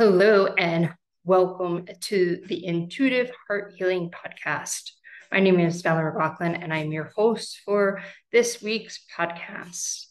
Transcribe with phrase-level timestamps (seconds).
[0.00, 0.94] Hello, and
[1.24, 4.92] welcome to the Intuitive Heart Healing Podcast.
[5.30, 8.00] My name is Valeri Rockland, and I'm your host for
[8.32, 10.06] this week's podcast.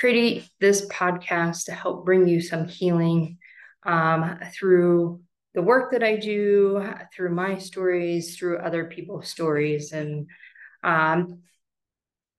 [0.00, 3.36] Creating this podcast to help bring you some healing
[3.84, 5.20] um, through
[5.52, 6.82] the work that I do,
[7.14, 9.92] through my stories, through other people's stories.
[9.92, 10.28] And
[10.82, 11.42] um,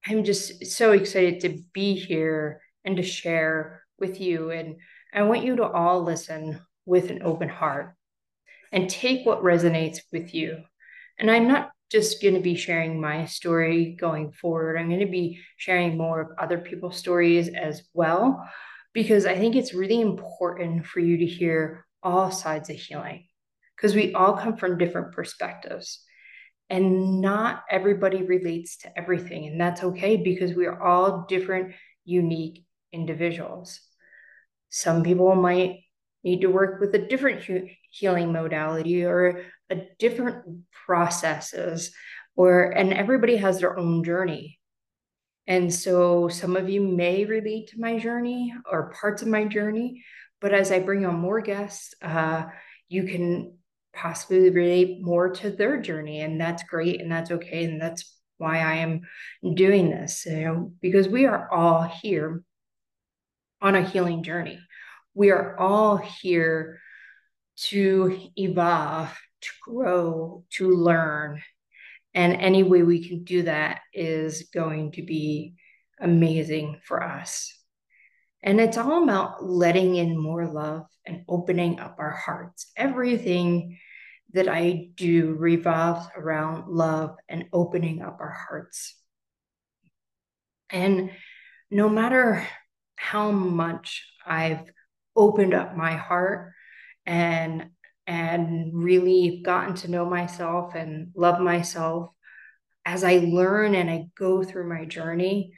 [0.08, 4.50] I'm just so excited to be here and to share with you.
[4.50, 4.78] And
[5.14, 7.94] I want you to all listen with an open heart
[8.72, 10.58] and take what resonates with you.
[11.20, 15.06] And I'm not just going to be sharing my story going forward, I'm going to
[15.06, 18.44] be sharing more of other people's stories as well,
[18.94, 23.26] because I think it's really important for you to hear all sides of healing
[23.76, 26.04] because we all come from different perspectives.
[26.72, 29.48] And not everybody relates to everything.
[29.48, 31.74] And that's okay because we are all different,
[32.06, 33.80] unique individuals.
[34.70, 35.80] Some people might
[36.24, 37.44] need to work with a different
[37.92, 41.92] healing modality or a different processes
[42.36, 44.60] or and everybody has their own journey.
[45.48, 50.04] And so some of you may relate to my journey or parts of my journey
[50.42, 52.46] but as i bring on more guests uh,
[52.88, 53.54] you can
[53.94, 58.60] possibly relate more to their journey and that's great and that's okay and that's why
[58.60, 59.02] i am
[59.56, 62.44] doing this you know because we are all here
[63.62, 64.60] on a healing journey
[65.20, 66.80] we are all here
[67.58, 69.10] to evolve,
[69.42, 71.42] to grow, to learn.
[72.14, 75.56] And any way we can do that is going to be
[76.00, 77.54] amazing for us.
[78.42, 82.72] And it's all about letting in more love and opening up our hearts.
[82.78, 83.78] Everything
[84.32, 88.96] that I do revolves around love and opening up our hearts.
[90.70, 91.12] And
[91.70, 92.48] no matter
[92.96, 94.64] how much I've
[95.16, 96.54] opened up my heart
[97.06, 97.70] and
[98.08, 102.10] and really gotten to know myself and love myself
[102.86, 105.54] as I learn and I go through my journey,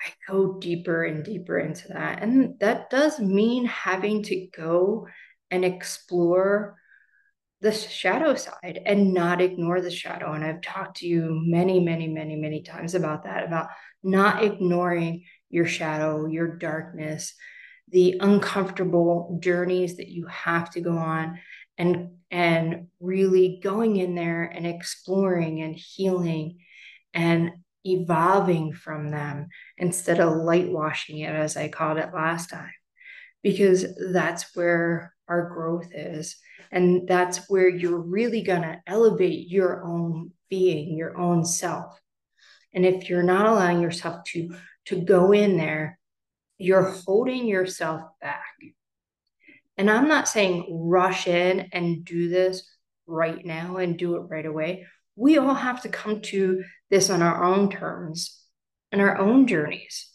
[0.00, 2.22] I go deeper and deeper into that.
[2.22, 5.08] And that does mean having to go
[5.50, 6.76] and explore
[7.60, 10.32] the shadow side and not ignore the shadow.
[10.32, 13.70] And I've talked to you many, many, many, many times about that, about
[14.04, 17.34] not ignoring your shadow, your darkness,
[17.90, 21.38] the uncomfortable journeys that you have to go on
[21.76, 26.58] and and really going in there and exploring and healing
[27.14, 27.52] and
[27.84, 29.48] evolving from them
[29.78, 32.72] instead of light washing it as I called it last time.
[33.42, 36.36] Because that's where our growth is
[36.70, 41.98] and that's where you're really going to elevate your own being your own self.
[42.74, 44.54] And if you're not allowing yourself to
[44.86, 45.97] to go in there
[46.58, 48.54] you're holding yourself back.
[49.76, 52.68] And I'm not saying rush in and do this
[53.06, 54.86] right now and do it right away.
[55.14, 58.40] We all have to come to this on our own terms
[58.90, 60.10] and our own journeys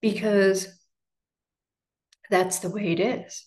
[0.00, 0.68] because
[2.30, 3.46] that's the way it is.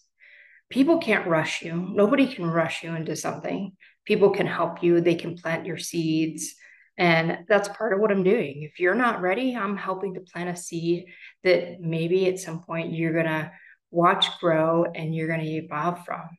[0.70, 1.90] People can't rush you.
[1.94, 3.74] Nobody can rush you into something.
[4.06, 6.56] People can help you, they can plant your seeds,
[7.02, 8.62] and that's part of what I'm doing.
[8.62, 11.06] If you're not ready, I'm helping to plant a seed
[11.44, 13.52] that maybe at some point you're going to
[13.90, 16.30] watch grow and you're going to evolve from.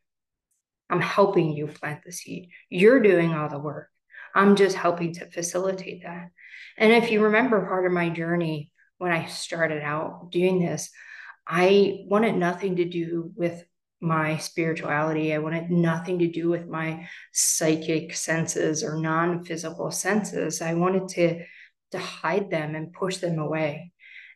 [0.88, 2.50] I'm helping you plant the seed.
[2.70, 3.88] You're doing all the work.
[4.36, 6.30] I'm just helping to facilitate that.
[6.78, 10.90] And if you remember part of my journey when I started out doing this,
[11.44, 13.64] I wanted nothing to do with
[14.02, 15.32] my spirituality.
[15.32, 20.60] I wanted nothing to do with my psychic senses or non-physical senses.
[20.60, 21.44] I wanted to
[21.92, 23.92] to hide them and push them away.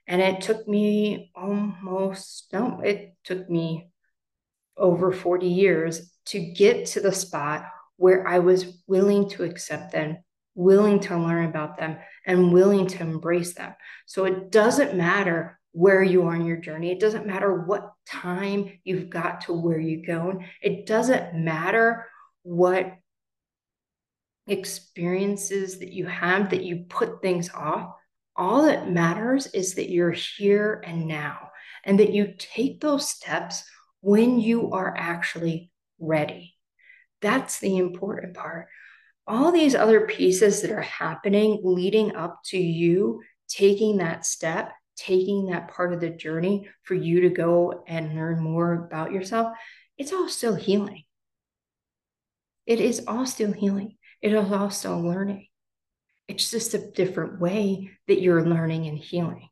[0.07, 3.91] And it took me almost no, it took me
[4.77, 7.67] over 40 years to get to the spot
[7.97, 10.19] where I was willing to accept them,
[10.55, 11.97] willing to learn about them,
[12.27, 13.75] and willing to embrace them.
[14.05, 16.91] So it doesn't matter where you are in your journey.
[16.91, 20.47] It doesn't matter what time you've got to where you're going.
[20.63, 22.07] It doesn't matter
[22.45, 22.95] what
[24.47, 27.95] experiences that you have that you put things off.
[28.35, 31.51] All that matters is that you're here and now
[31.85, 33.63] and that you take those steps
[34.01, 36.55] when you are actually ready.
[37.21, 38.69] That's the important part.
[39.27, 45.47] All these other pieces that are happening leading up to you taking that step taking
[45.47, 49.57] that part of the journey for you to go and learn more about yourself,
[49.99, 51.05] it's all still healing.
[52.67, 53.97] It is all still healing.
[54.21, 55.47] It is all still learning.
[56.29, 59.49] It's just a different way that you're learning and healing.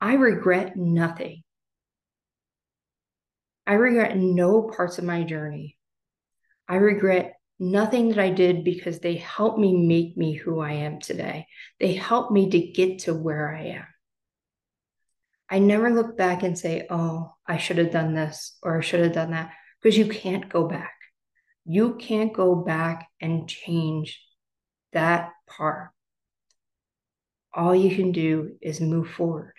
[0.00, 1.42] I regret nothing.
[3.66, 5.76] I regret no parts of my journey.
[6.68, 11.00] I regret nothing that I did because they helped me make me who I am
[11.00, 11.46] today.
[11.78, 13.84] They helped me to get to where I am.
[15.50, 19.00] I never look back and say, oh, I should have done this or I should
[19.00, 19.52] have done that
[19.82, 20.94] because you can't go back.
[21.64, 24.24] You can't go back and change
[24.92, 25.90] that part.
[27.52, 29.52] All you can do is move forward.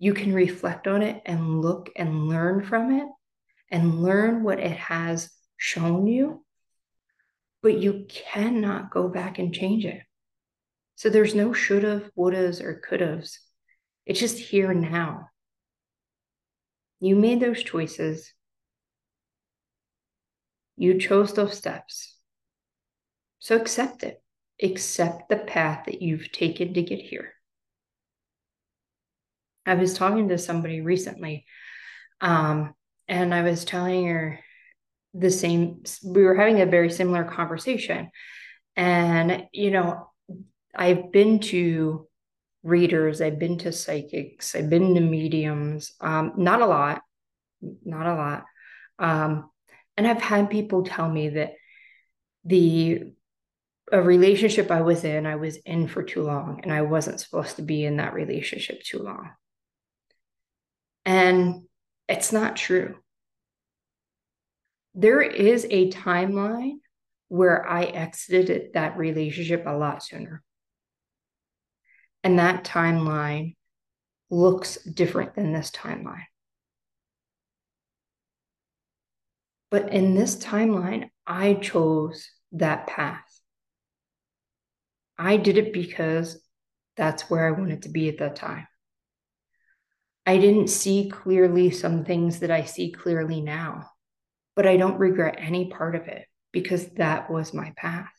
[0.00, 3.08] You can reflect on it and look and learn from it
[3.70, 6.44] and learn what it has shown you,
[7.62, 10.02] but you cannot go back and change it.
[10.96, 13.24] So there's no should have, would have, or could have.
[14.08, 15.28] It's just here now.
[16.98, 18.32] You made those choices.
[20.76, 22.16] You chose those steps.
[23.38, 24.20] So accept it.
[24.62, 27.34] Accept the path that you've taken to get here.
[29.66, 31.44] I was talking to somebody recently,
[32.22, 32.74] um,
[33.06, 34.40] and I was telling her
[35.12, 38.10] the same, we were having a very similar conversation.
[38.74, 40.10] And, you know,
[40.74, 42.07] I've been to
[42.62, 47.02] readers, I've been to psychics, I've been to mediums, um, not a lot,
[47.84, 48.44] not a lot.
[48.98, 49.50] Um,
[49.96, 51.54] and I've had people tell me that
[52.44, 53.12] the
[53.90, 57.56] a relationship I was in, I was in for too long and I wasn't supposed
[57.56, 59.30] to be in that relationship too long.
[61.04, 61.62] And
[62.08, 62.96] it's not true.
[64.94, 66.80] There is a timeline
[67.28, 70.42] where I exited that relationship a lot sooner.
[72.24, 73.54] And that timeline
[74.30, 76.24] looks different than this timeline.
[79.70, 83.24] But in this timeline, I chose that path.
[85.18, 86.40] I did it because
[86.96, 88.66] that's where I wanted to be at that time.
[90.26, 93.90] I didn't see clearly some things that I see clearly now,
[94.56, 98.12] but I don't regret any part of it because that was my path.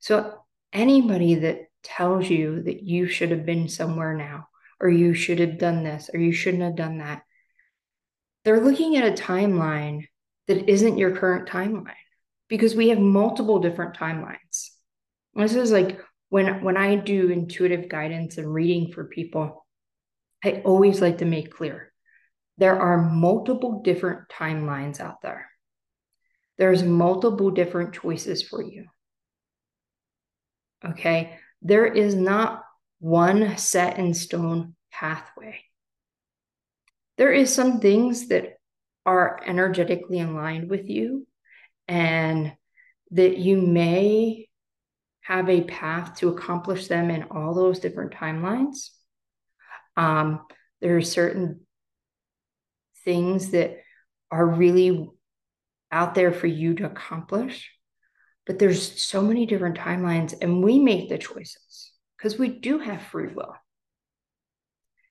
[0.00, 0.34] So,
[0.72, 4.48] anybody that tells you that you should have been somewhere now,
[4.80, 7.22] or you should have done this, or you shouldn't have done that,
[8.44, 10.06] they're looking at a timeline
[10.46, 11.92] that isn't your current timeline
[12.48, 14.70] because we have multiple different timelines.
[15.34, 16.00] This is like
[16.30, 19.66] when when I do intuitive guidance and reading for people,
[20.44, 21.92] I always like to make clear
[22.60, 25.48] there are multiple different timelines out there.
[26.58, 28.84] There's multiple different choices for you.
[30.84, 31.38] Okay?
[31.62, 32.64] There is not
[33.00, 35.60] one set in stone pathway.
[37.16, 38.58] There is some things that
[39.04, 41.26] are energetically aligned with you
[41.88, 42.52] and
[43.10, 44.48] that you may
[45.22, 48.90] have a path to accomplish them in all those different timelines.
[49.96, 50.46] Um,
[50.80, 51.60] there are certain
[53.04, 53.78] things that
[54.30, 55.10] are really
[55.92, 57.70] out there for you to accomplish,
[58.46, 63.02] but there's so many different timelines, and we make the choices because we do have
[63.02, 63.54] free will.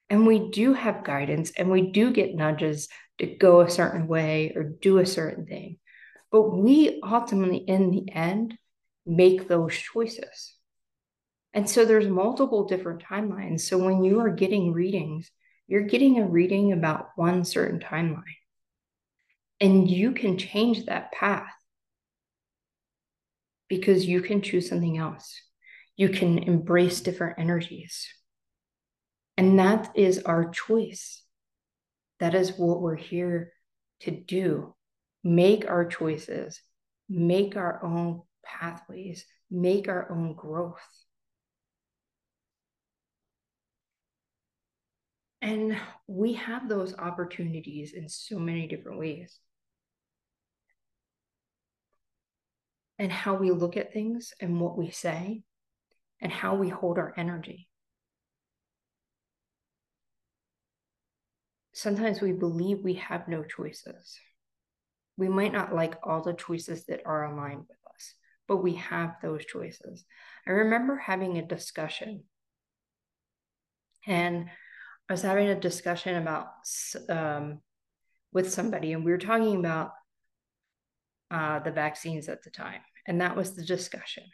[0.08, 2.88] And we do have guidance and we do get nudges
[3.18, 5.78] to go a certain way or do a certain thing.
[6.32, 8.58] But we ultimately, in the end,
[9.06, 10.54] make those choices.
[11.54, 13.60] And so there's multiple different timelines.
[13.62, 15.30] So when you are getting readings,
[15.66, 18.22] you're getting a reading about one certain timeline.
[19.60, 21.52] And you can change that path
[23.70, 25.40] because you can choose something else.
[25.96, 28.06] You can embrace different energies.
[29.38, 31.22] And that is our choice.
[32.18, 33.52] That is what we're here
[34.00, 34.74] to do.
[35.22, 36.60] Make our choices,
[37.08, 40.80] make our own pathways, make our own growth.
[45.42, 49.38] And we have those opportunities in so many different ways.
[53.00, 55.42] And how we look at things and what we say
[56.20, 57.66] and how we hold our energy.
[61.72, 64.18] Sometimes we believe we have no choices.
[65.16, 68.14] We might not like all the choices that are aligned with us,
[68.46, 70.04] but we have those choices.
[70.46, 72.24] I remember having a discussion,
[74.06, 74.50] and
[75.08, 76.48] I was having a discussion about
[77.08, 77.60] um,
[78.30, 79.92] with somebody, and we were talking about
[81.30, 84.24] uh, the vaccines at the time, and that was the discussion.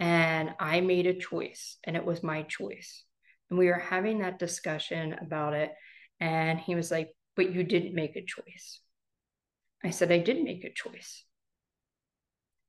[0.00, 3.04] And I made a choice, and it was my choice.
[3.48, 5.72] And we were having that discussion about it,
[6.20, 8.80] and he was like, "But you didn't make a choice."
[9.82, 11.24] I said, "I did make a choice."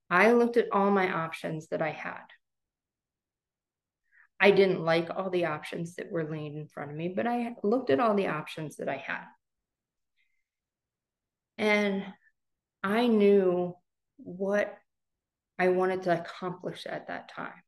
[0.10, 2.26] I looked at all my options that I had.
[4.40, 7.56] I didn't like all the options that were laid in front of me, but I
[7.64, 9.26] looked at all the options that I had.
[11.58, 12.06] And
[12.84, 13.76] I knew
[14.18, 14.74] what
[15.58, 17.64] I wanted to accomplish at that time.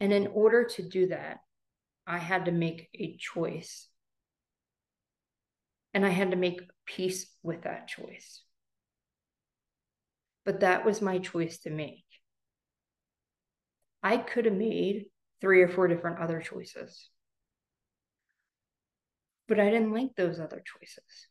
[0.00, 1.40] And in order to do that,
[2.06, 3.88] I had to make a choice.
[5.92, 8.42] And I had to make peace with that choice.
[10.44, 12.04] But that was my choice to make.
[14.02, 15.06] I could have made
[15.40, 17.10] three or four different other choices.
[19.48, 21.28] But I didn't like those other choices.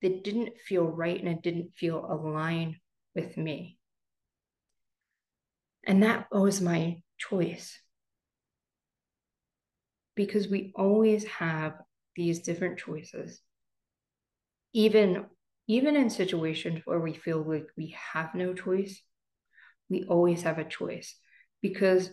[0.00, 2.76] They didn't feel right and it didn't feel aligned
[3.14, 3.78] with me.
[5.84, 7.78] And that was my choice.
[10.14, 11.74] Because we always have
[12.14, 13.40] these different choices.
[14.72, 15.26] Even,
[15.66, 19.00] even in situations where we feel like we have no choice,
[19.88, 21.14] we always have a choice.
[21.62, 22.10] Because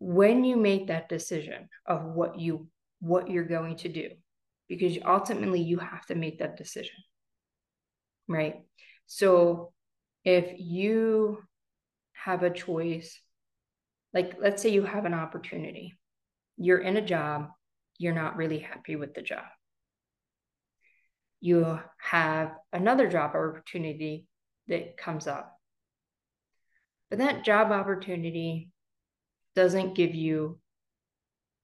[0.00, 2.66] when you make that decision of what you
[3.00, 4.08] what you're going to do
[4.70, 6.96] because ultimately you have to make that decision
[8.26, 8.62] right?
[9.06, 9.72] So
[10.24, 11.42] if you
[12.12, 13.20] have a choice
[14.14, 15.94] like let's say you have an opportunity
[16.56, 17.48] you're in a job
[18.00, 19.44] you're not really happy with the job.
[21.42, 24.26] You have another job opportunity
[24.68, 25.54] that comes up.
[27.10, 28.70] But that job opportunity
[29.54, 30.58] doesn't give you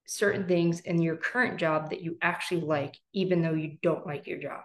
[0.06, 4.26] certain things in your current job that you actually like, even though you don't like
[4.26, 4.62] your job.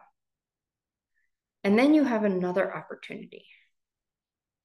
[1.64, 3.46] And then you have another opportunity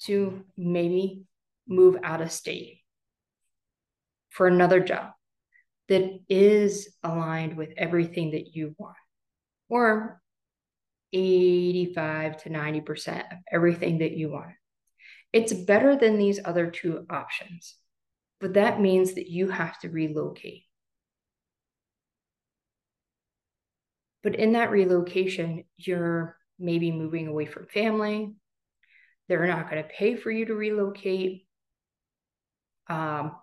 [0.02, 1.24] to maybe
[1.66, 2.80] move out of state
[4.30, 5.12] for another job
[5.88, 8.96] that is aligned with everything that you want,
[9.68, 10.20] or
[11.12, 14.52] 85 to 90% of everything that you want.
[15.32, 17.76] It's better than these other two options
[18.40, 20.64] but that means that you have to relocate.
[24.26, 28.34] But in that relocation, you're maybe moving away from family.
[29.28, 31.46] They're not going to pay for you to relocate.
[32.88, 33.36] Um,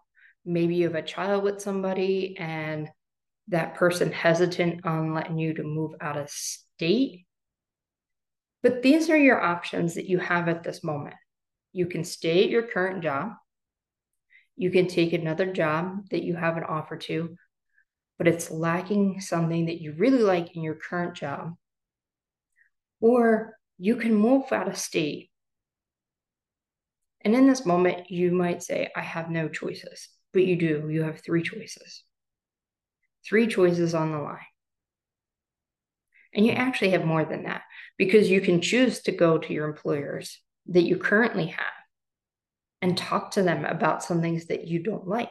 [0.43, 2.89] maybe you have a child with somebody and
[3.47, 7.27] that person hesitant on letting you to move out of state.
[8.61, 11.15] But these are your options that you have at this moment.
[11.71, 13.31] You can stay at your current job
[14.55, 17.35] you can take another job that you have an offer to,
[18.23, 21.55] but it's lacking something that you really like in your current job.
[23.01, 25.29] Or you can move out of state.
[27.19, 30.87] And in this moment, you might say, I have no choices, but you do.
[30.89, 32.03] You have three choices.
[33.27, 34.37] Three choices on the line.
[36.33, 37.63] And you actually have more than that
[37.97, 41.65] because you can choose to go to your employers that you currently have
[42.81, 45.27] and talk to them about some things that you don't like.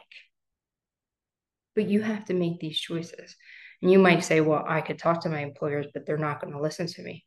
[1.75, 3.35] But you have to make these choices.
[3.81, 6.53] And you might say, well, I could talk to my employers, but they're not going
[6.53, 7.25] to listen to me.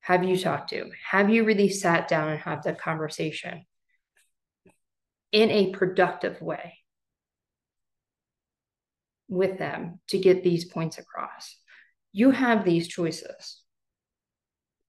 [0.00, 0.90] Have you talked to?
[1.10, 3.64] Have you really sat down and had the conversation
[5.32, 6.78] in a productive way
[9.28, 11.56] with them to get these points across?
[12.12, 13.60] You have these choices.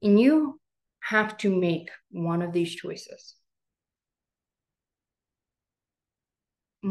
[0.01, 0.59] And you
[0.99, 3.35] have to make one of these choices.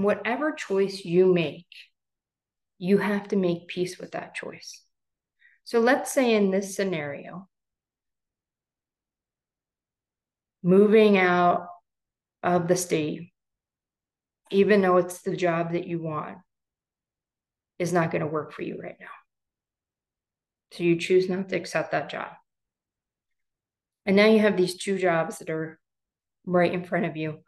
[0.02, 1.66] whatever choice you make,
[2.78, 4.82] you have to make peace with that choice.
[5.64, 7.48] So let's say in this scenario,
[10.62, 11.68] moving out
[12.42, 13.32] of the state,
[14.50, 16.38] even though it's the job that you want,
[17.78, 19.06] is not going to work for you right now.
[20.72, 22.28] So you choose not to accept that job.
[24.04, 25.78] And now you have these two jobs that are
[26.44, 27.40] right in front of you.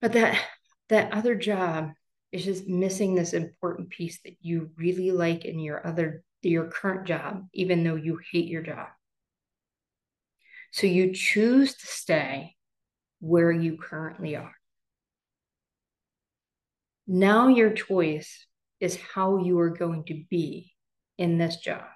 [0.00, 0.40] But that
[0.88, 1.92] that other job
[2.36, 7.06] is just missing this important piece that you really like in your other your current
[7.06, 8.86] job even though you hate your job.
[10.70, 12.54] So you choose to stay
[13.18, 14.54] where you currently are.
[17.08, 18.46] Now your choice
[18.78, 20.72] is how you are going to be
[21.18, 21.86] in this job.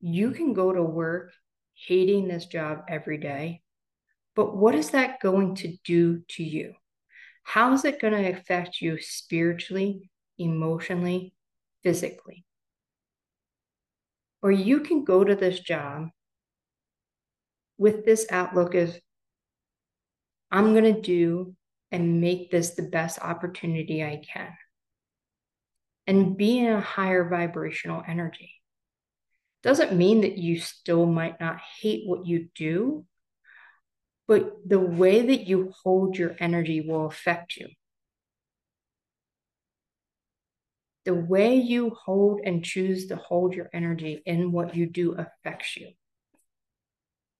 [0.00, 1.32] You can go to work
[1.74, 3.62] hating this job every day
[4.36, 6.74] but what is that going to do to you
[7.42, 11.34] how is it going to affect you spiritually, emotionally,
[11.82, 12.44] physically?
[14.42, 16.08] Or you can go to this job
[17.76, 18.98] with this outlook of,
[20.50, 21.54] I'm going to do
[21.90, 24.52] and make this the best opportunity I can.
[26.06, 28.52] And be in a higher vibrational energy.
[29.62, 33.04] Doesn't mean that you still might not hate what you do,
[34.30, 37.66] but the way that you hold your energy will affect you.
[41.04, 45.76] The way you hold and choose to hold your energy in what you do affects
[45.76, 45.88] you.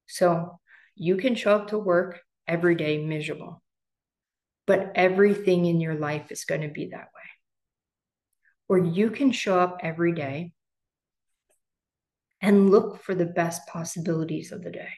[0.08, 0.58] So
[0.96, 3.62] you can show up to work every day miserable,
[4.66, 7.30] but everything in your life is going to be that way.
[8.68, 10.54] Or you can show up every day
[12.40, 14.90] and look for the best possibilities of the day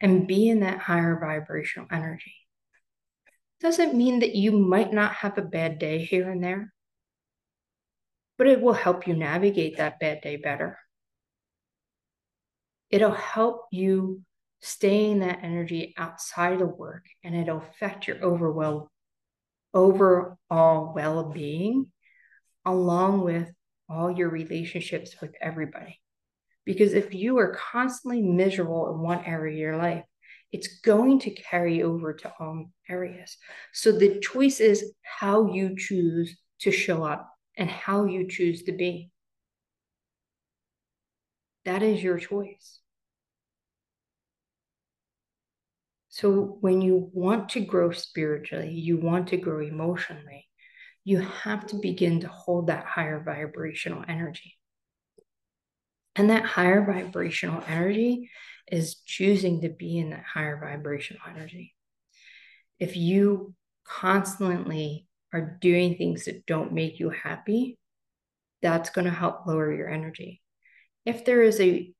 [0.00, 2.34] and be in that higher vibrational energy.
[3.60, 6.72] Doesn't mean that you might not have a bad day here and there,
[8.36, 10.78] but it will help you navigate that bad day better.
[12.90, 14.22] It'll help you
[14.60, 18.90] stay in that energy outside of work and it'll affect your overall
[19.74, 20.36] overall
[20.94, 21.86] well-being
[22.64, 23.48] along with
[23.88, 26.00] all your relationships with everybody.
[26.68, 30.04] Because if you are constantly miserable in one area of your life,
[30.52, 33.38] it's going to carry over to all areas.
[33.72, 38.72] So the choice is how you choose to show up and how you choose to
[38.72, 39.10] be.
[41.64, 42.80] That is your choice.
[46.10, 50.46] So when you want to grow spiritually, you want to grow emotionally,
[51.02, 54.57] you have to begin to hold that higher vibrational energy.
[56.18, 58.28] And that higher vibrational energy
[58.70, 61.74] is choosing to be in that higher vibrational energy.
[62.80, 67.78] If you constantly are doing things that don't make you happy,
[68.60, 70.42] that's going to help lower your energy.
[71.06, 71.92] If there is a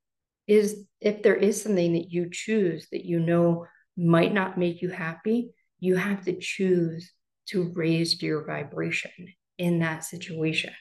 [0.47, 4.89] is if there is something that you choose that you know might not make you
[4.89, 7.11] happy, you have to choose
[7.47, 9.11] to raise your vibration
[9.57, 10.73] in that situation.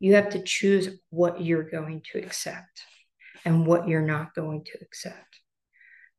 [0.00, 2.82] You have to choose what you're going to accept
[3.44, 5.40] and what you're not going to accept.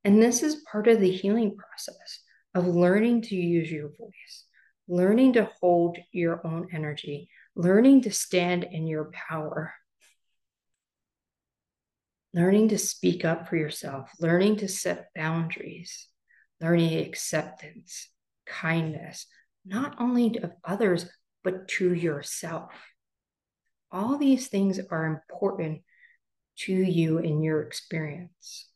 [0.04, 2.20] And this is part of the healing process
[2.54, 4.46] of learning to use your voice,
[4.88, 9.74] learning to hold your own energy, learning to stand in your power,
[12.34, 16.08] learning to speak up for yourself, learning to set boundaries,
[16.62, 18.10] learning acceptance,
[18.46, 19.26] kindness,
[19.66, 21.08] not only of others,
[21.44, 22.72] but to yourself.
[23.96, 25.82] All these things are important
[26.58, 28.68] to you in your experience.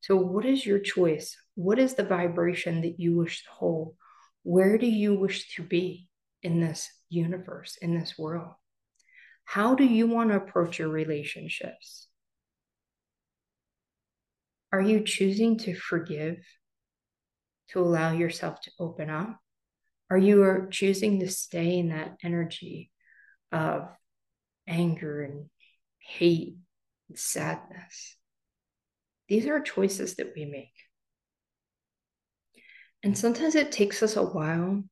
[0.00, 1.36] So, what is your choice?
[1.54, 3.94] What is the vibration that you wish to hold?
[4.42, 6.08] Where do you wish to be
[6.42, 8.54] in this universe, in this world?
[9.44, 12.08] How do you want to approach your relationships?
[14.72, 16.38] Are you choosing to forgive,
[17.68, 19.38] to allow yourself to open up?
[20.10, 22.90] Are you uh, choosing to stay in that energy
[23.52, 23.88] of
[24.68, 25.48] anger and
[25.98, 26.56] hate
[27.08, 28.16] and sadness.
[29.28, 30.72] These are choices that we make.
[33.02, 34.82] And sometimes it takes us a while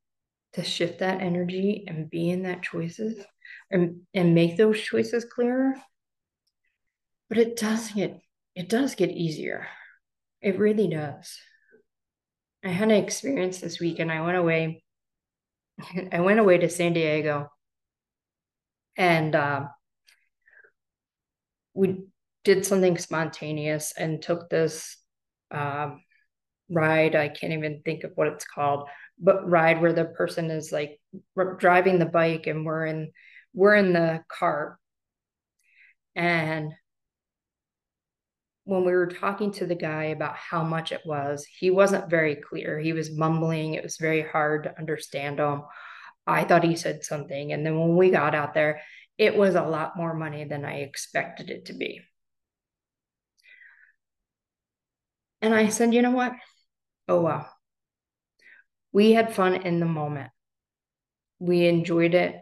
[0.53, 3.19] to shift that energy and be in that choices
[3.71, 5.75] and, and make those choices clearer.
[7.29, 8.21] But it does get
[8.55, 9.67] it does get easier.
[10.41, 11.37] It really does.
[12.65, 14.83] I had an experience this week and I went away.
[16.13, 17.51] I went away to San Diego
[18.97, 19.67] and uh,
[21.75, 22.05] we
[22.45, 24.97] did something spontaneous and took this
[25.51, 26.03] um,
[26.71, 27.15] ride.
[27.15, 31.01] I can't even think of what it's called, but ride where the person is like
[31.59, 33.13] driving the bike and we're in
[33.53, 34.79] we're in the car.
[36.15, 36.73] And
[38.67, 42.35] when we were talking to the guy about how much it was, he wasn't very
[42.35, 42.81] clear.
[42.81, 43.75] He was mumbling.
[43.75, 45.63] It was very hard to understand him.
[46.27, 47.53] I thought he said something.
[47.53, 48.81] And then when we got out there,
[49.19, 52.01] it was a lot more money than I expected it to be.
[55.41, 56.33] And I said, you know what?
[57.07, 57.49] Oh, well.
[58.93, 60.31] We had fun in the moment.
[61.39, 62.35] We enjoyed it.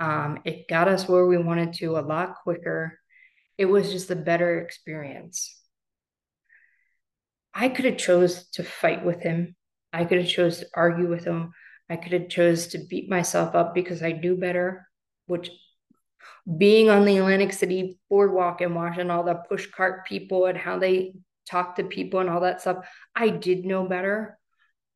[0.00, 2.98] Um, it got us where we wanted to a lot quicker.
[3.62, 5.56] It was just a better experience.
[7.54, 9.54] I could have chose to fight with him.
[9.92, 11.52] I could have chose to argue with him.
[11.88, 14.88] I could have chose to beat myself up because I knew better,
[15.26, 15.48] which
[16.58, 20.80] being on the Atlantic City boardwalk and watching all the push cart people and how
[20.80, 21.14] they
[21.48, 22.78] talk to people and all that stuff,
[23.14, 24.40] I did know better.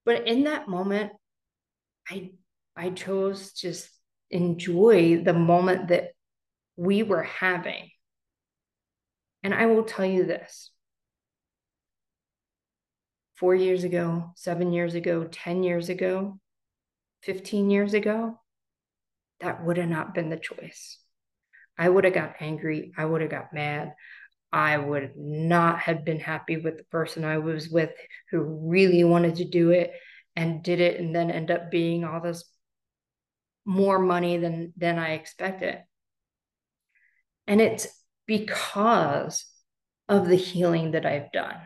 [0.04, 1.12] But in that moment,
[2.10, 2.32] I
[2.74, 3.88] I chose just
[4.28, 6.14] enjoy the moment that
[6.74, 7.90] we were having.
[9.42, 10.70] And I will tell you this.
[13.34, 16.40] Four years ago, seven years ago, 10 years ago,
[17.22, 18.40] 15 years ago,
[19.40, 20.98] that would have not been the choice.
[21.78, 22.92] I would have got angry.
[22.96, 23.94] I would have got mad.
[24.52, 27.90] I would not have been happy with the person I was with
[28.30, 29.92] who really wanted to do it
[30.34, 32.44] and did it and then end up being all this
[33.64, 35.82] more money than than I expected.
[37.46, 37.88] And it's
[38.26, 39.46] because
[40.08, 41.56] of the healing that I've done.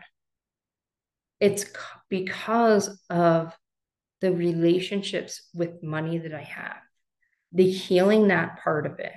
[1.39, 1.65] It's
[2.09, 3.55] because of
[4.21, 6.77] the relationships with money that I have,
[7.51, 9.13] the healing that part of it,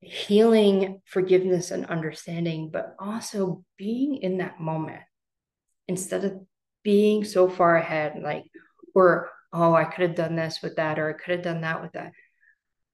[0.00, 5.02] healing forgiveness and understanding, but also being in that moment
[5.88, 6.40] instead of
[6.84, 8.44] being so far ahead, like,
[8.94, 11.82] or, oh, I could have done this with that, or I could have done that
[11.82, 12.12] with that.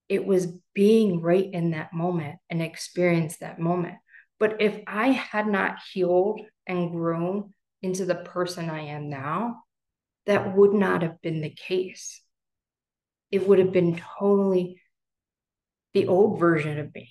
[0.09, 3.97] It was being right in that moment and experience that moment.
[4.39, 9.63] But if I had not healed and grown into the person I am now,
[10.27, 12.23] that would not have been the case.
[13.31, 14.81] It would have been totally
[15.95, 17.11] the old version of me.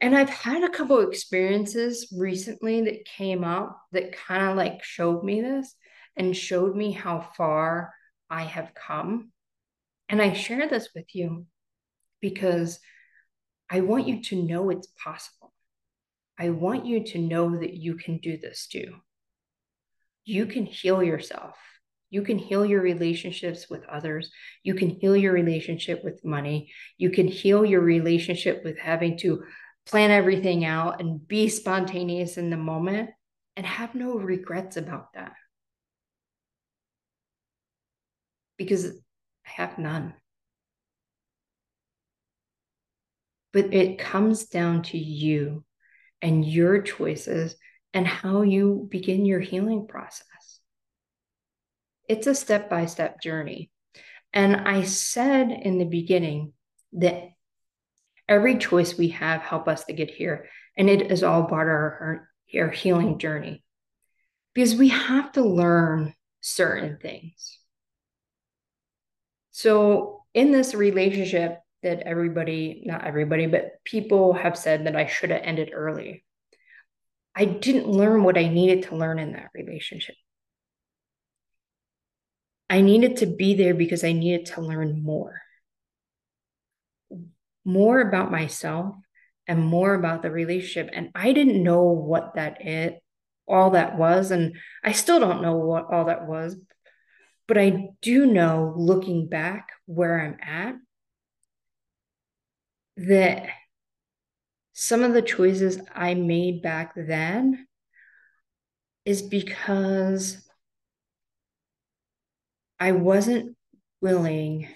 [0.00, 5.22] And I've had a couple experiences recently that came up that kind of like showed
[5.22, 5.74] me this
[6.16, 7.94] and showed me how far
[8.28, 9.31] I have come.
[10.12, 11.46] And I share this with you
[12.20, 12.78] because
[13.70, 15.54] I want you to know it's possible.
[16.38, 18.96] I want you to know that you can do this too.
[20.26, 21.56] You can heal yourself.
[22.10, 24.30] You can heal your relationships with others.
[24.62, 26.70] You can heal your relationship with money.
[26.98, 29.42] You can heal your relationship with having to
[29.86, 33.08] plan everything out and be spontaneous in the moment
[33.56, 35.32] and have no regrets about that.
[38.58, 38.92] Because
[39.58, 40.14] I have none.
[43.52, 45.64] But it comes down to you
[46.22, 47.56] and your choices
[47.92, 50.60] and how you begin your healing process.
[52.08, 53.70] It's a step by step journey.
[54.32, 56.54] And I said in the beginning
[56.94, 57.32] that
[58.28, 60.46] every choice we have help us to get here.
[60.76, 63.62] And it is all part of our, our healing journey
[64.54, 67.58] because we have to learn certain things.
[69.52, 75.30] So in this relationship that everybody, not everybody, but people have said that I should
[75.30, 76.24] have ended early.
[77.34, 80.14] I didn't learn what I needed to learn in that relationship.
[82.68, 85.40] I needed to be there because I needed to learn more.
[87.64, 88.94] More about myself
[89.46, 90.90] and more about the relationship.
[90.94, 93.02] And I didn't know what that it
[93.46, 94.30] all that was.
[94.30, 96.56] And I still don't know what all that was.
[97.48, 100.76] But I do know looking back where I'm at
[102.96, 103.48] that
[104.72, 107.66] some of the choices I made back then
[109.04, 110.48] is because
[112.78, 113.56] I wasn't
[114.00, 114.68] willing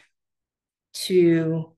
[0.95, 1.73] to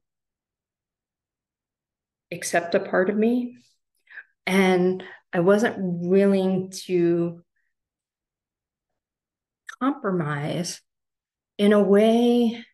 [2.30, 3.58] accept a part of me
[4.46, 7.42] and I wasn't willing to
[9.80, 10.80] compromise
[11.56, 12.64] in a way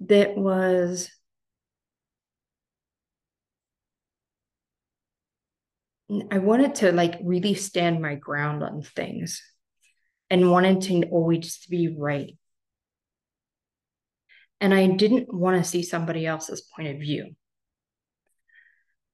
[0.00, 1.10] that was
[6.30, 9.42] I wanted to like really stand my ground on things
[10.28, 12.36] and wanted to always be right.
[14.60, 17.34] And I didn't want to see somebody else's point of view.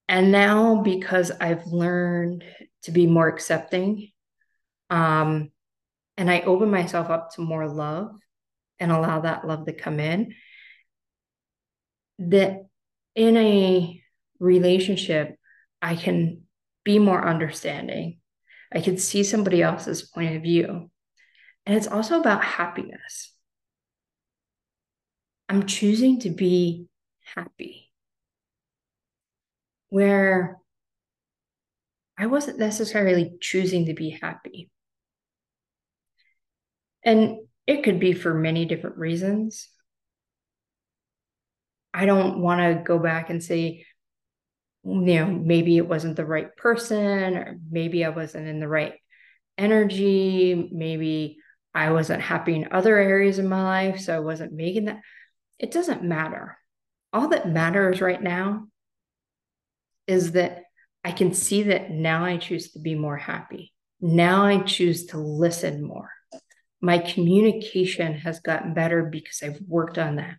[0.08, 2.44] And now, because I've learned
[2.82, 4.10] to be more accepting,
[4.88, 5.50] um,
[6.16, 8.12] and I open myself up to more love
[8.78, 10.34] and allow that love to come in,
[12.18, 12.66] that
[13.14, 14.02] in a
[14.38, 15.36] relationship,
[15.80, 16.42] I can
[16.84, 18.20] be more understanding.
[18.72, 20.90] I can see somebody else's point of view.
[21.64, 23.32] And it's also about happiness.
[25.48, 26.86] I'm choosing to be
[27.34, 27.90] happy.
[29.88, 30.58] Where
[32.18, 34.70] I wasn't necessarily choosing to be happy.
[37.06, 39.68] And it could be for many different reasons.
[41.94, 43.86] I don't want to go back and say,
[44.84, 48.94] you know, maybe it wasn't the right person, or maybe I wasn't in the right
[49.56, 51.38] energy, maybe
[51.74, 55.00] I wasn't happy in other areas of my life, so I wasn't making that.
[55.58, 56.58] It doesn't matter.
[57.12, 58.66] All that matters right now
[60.06, 60.64] is that
[61.04, 63.72] I can see that now I choose to be more happy.
[64.00, 66.10] Now I choose to listen more.
[66.80, 70.36] My communication has gotten better because I've worked on that.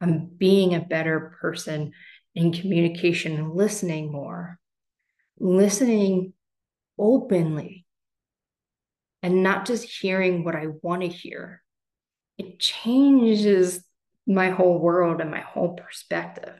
[0.00, 1.92] I'm being a better person
[2.34, 4.58] in communication and listening more,
[5.38, 6.32] listening
[6.98, 7.86] openly,
[9.22, 11.62] and not just hearing what I want to hear.
[12.38, 13.84] It changes
[14.26, 16.54] my whole world and my whole perspective.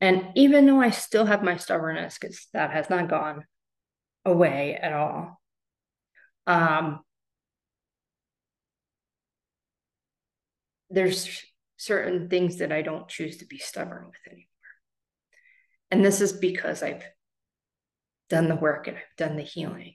[0.00, 3.44] And even though I still have my stubbornness, because that has not gone
[4.24, 5.40] away at all,
[6.46, 7.00] um,
[10.90, 11.42] there's
[11.76, 14.46] certain things that I don't choose to be stubborn with anymore.
[15.90, 17.04] And this is because I've
[18.28, 19.94] done the work and I've done the healing.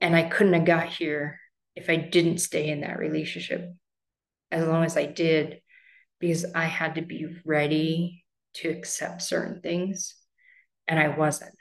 [0.00, 1.38] And I couldn't have got here
[1.74, 3.72] if I didn't stay in that relationship
[4.50, 5.60] as long as I did,
[6.20, 8.24] because I had to be ready
[8.54, 10.14] to accept certain things,
[10.86, 11.54] and I wasn't.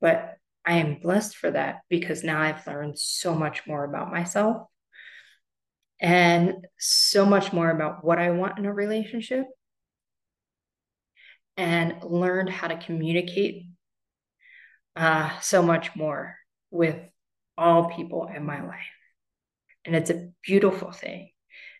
[0.00, 4.66] But I am blessed for that because now I've learned so much more about myself
[6.00, 9.46] and so much more about what I want in a relationship
[11.56, 13.66] and learned how to communicate
[14.96, 16.36] uh, so much more
[16.70, 16.96] with
[17.56, 18.90] all people in my life.
[19.84, 21.30] And it's a beautiful thing.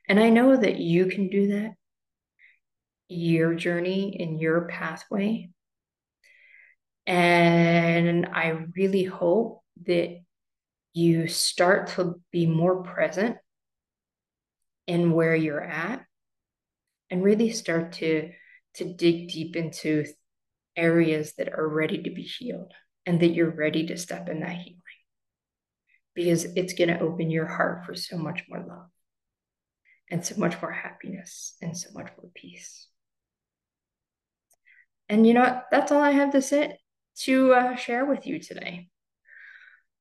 [0.08, 1.72] And I know that you can do that,
[3.08, 5.50] your journey and your pathway.
[7.06, 10.20] And I really hope that
[10.92, 13.36] you start to be more present
[14.86, 16.04] in where you're at
[17.10, 18.30] and really start to
[18.74, 20.04] to dig deep into
[20.76, 22.72] areas that are ready to be healed
[23.06, 24.80] and that you're ready to step in that healing
[26.14, 28.88] because it's going to open your heart for so much more love
[30.10, 32.88] and so much more happiness and so much more peace.
[35.08, 35.66] And you know, what?
[35.70, 36.78] that's all I have to say
[37.22, 38.88] to uh, share with you today.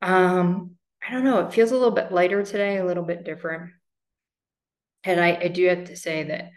[0.01, 0.71] Um,
[1.07, 3.71] I don't know, it feels a little bit lighter today, a little bit different.
[5.03, 6.49] And I, I do have to say that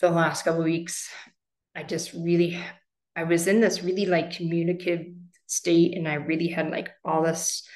[0.00, 1.08] the last couple weeks,
[1.74, 2.62] I just really,
[3.16, 5.06] I was in this really like communicative
[5.46, 7.66] state, and I really had like all this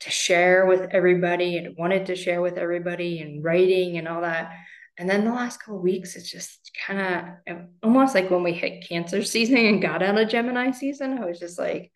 [0.00, 4.52] to share with everybody and wanted to share with everybody and writing and all that.
[4.98, 8.86] And then the last couple weeks, it's just kind of almost like when we hit
[8.88, 11.18] Cancer season and got out of Gemini season.
[11.18, 11.92] I was just like,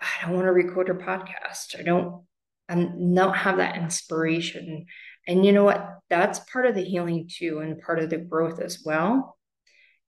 [0.00, 1.78] I don't want to record a podcast.
[1.78, 2.24] I don't,
[2.68, 4.86] I don't have that inspiration.
[5.26, 5.98] And you know what?
[6.08, 9.38] That's part of the healing too, and part of the growth as well,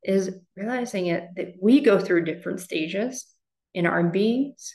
[0.02, 3.26] is realizing it that we go through different stages
[3.74, 4.74] in our beings.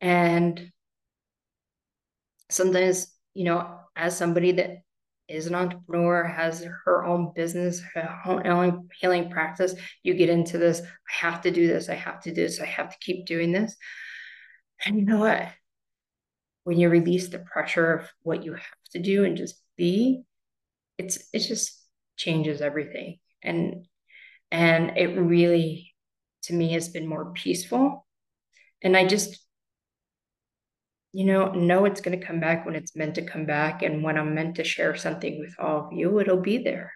[0.00, 0.70] And
[2.50, 4.82] sometimes, you know, as somebody that
[5.28, 10.80] is an entrepreneur, has her own business, her own healing practice, you get into this,
[10.80, 13.52] I have to do this, I have to do this, I have to keep doing
[13.52, 13.76] this.
[14.84, 15.48] And you know what?
[16.64, 18.62] When you release the pressure of what you have
[18.92, 20.22] to do and just be,
[20.98, 21.80] it's it just
[22.16, 23.18] changes everything.
[23.42, 23.86] And
[24.50, 25.94] and it really
[26.44, 28.06] to me has been more peaceful.
[28.82, 29.45] And I just
[31.16, 33.80] you know, know it's going to come back when it's meant to come back.
[33.80, 36.92] And when I'm meant to share something with all of you, it'll be there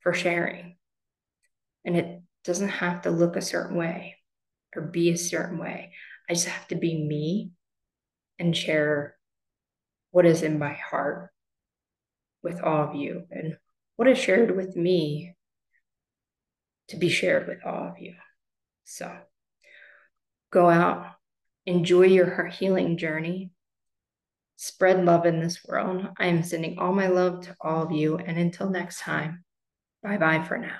[0.00, 0.74] for sharing.
[1.84, 4.16] And it doesn't have to look a certain way
[4.74, 5.92] or be a certain way.
[6.28, 7.52] I just have to be me
[8.40, 9.14] and share
[10.10, 11.30] what is in my heart
[12.42, 13.56] with all of you and
[13.94, 15.36] what is shared with me
[16.88, 18.14] to be shared with all of you.
[18.82, 19.16] So
[20.50, 21.06] go out,
[21.66, 23.52] enjoy your healing journey,
[24.62, 26.06] Spread love in this world.
[26.18, 28.18] I am sending all my love to all of you.
[28.18, 29.42] And until next time,
[30.02, 30.76] bye bye for now.